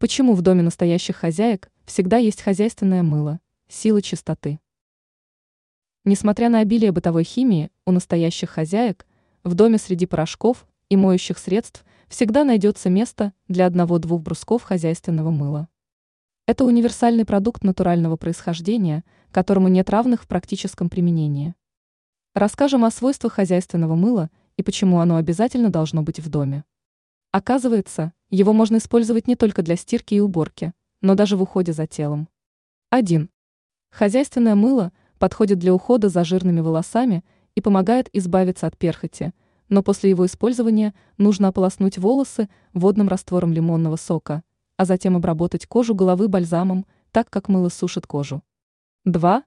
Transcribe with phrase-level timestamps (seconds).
[0.00, 4.58] Почему в доме настоящих хозяек всегда есть хозяйственное мыло, сила чистоты?
[6.06, 9.06] Несмотря на обилие бытовой химии, у настоящих хозяек
[9.44, 15.68] в доме среди порошков и моющих средств всегда найдется место для одного-двух брусков хозяйственного мыла.
[16.46, 21.54] Это универсальный продукт натурального происхождения, которому нет равных в практическом применении.
[22.34, 26.64] Расскажем о свойствах хозяйственного мыла и почему оно обязательно должно быть в доме.
[27.32, 31.86] Оказывается, его можно использовать не только для стирки и уборки, но даже в уходе за
[31.86, 32.28] телом.
[32.90, 33.30] 1.
[33.90, 37.24] Хозяйственное мыло подходит для ухода за жирными волосами
[37.54, 39.32] и помогает избавиться от перхоти,
[39.68, 44.42] но после его использования нужно ополоснуть волосы водным раствором лимонного сока,
[44.76, 48.42] а затем обработать кожу головы бальзамом, так как мыло сушит кожу.
[49.04, 49.44] 2.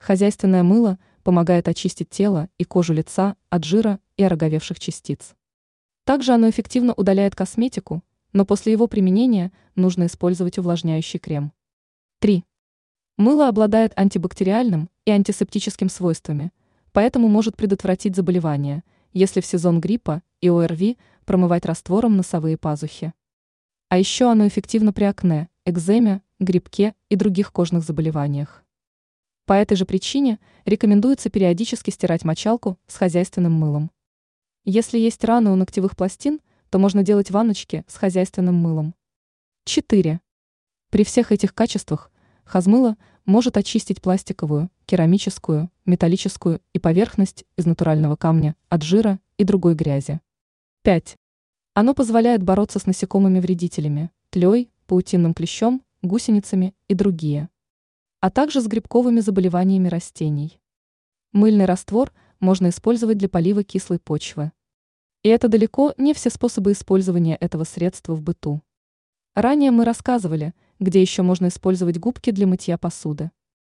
[0.00, 5.36] Хозяйственное мыло помогает очистить тело и кожу лица от жира и ороговевших частиц.
[6.04, 8.02] Также оно эффективно удаляет косметику,
[8.32, 11.52] но после его применения нужно использовать увлажняющий крем.
[12.18, 12.44] 3.
[13.18, 16.50] Мыло обладает антибактериальным и антисептическим свойствами,
[16.92, 23.12] поэтому может предотвратить заболевания, если в сезон гриппа и ОРВИ промывать раствором носовые пазухи.
[23.88, 28.64] А еще оно эффективно при акне, экземе, грибке и других кожных заболеваниях.
[29.44, 33.90] По этой же причине рекомендуется периодически стирать мочалку с хозяйственным мылом.
[34.64, 36.40] Если есть раны у ногтевых пластин–
[36.72, 38.94] то можно делать ванночки с хозяйственным мылом.
[39.66, 40.20] 4.
[40.88, 42.10] При всех этих качествах
[42.44, 42.96] хазмыло
[43.26, 50.22] может очистить пластиковую, керамическую, металлическую и поверхность из натурального камня от жира и другой грязи.
[50.80, 51.18] 5.
[51.74, 57.50] Оно позволяет бороться с насекомыми-вредителями, тлей, паутинным клещом, гусеницами и другие,
[58.20, 60.58] а также с грибковыми заболеваниями растений.
[61.32, 64.52] Мыльный раствор можно использовать для полива кислой почвы.
[65.22, 68.60] И это далеко не все способы использования этого средства в быту.
[69.34, 73.30] Ранее мы рассказывали, где еще можно использовать губки для мытья посуды.